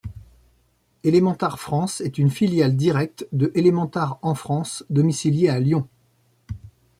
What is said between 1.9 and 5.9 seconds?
est une filiale directe de Elementar en France, domicilié à Lyon.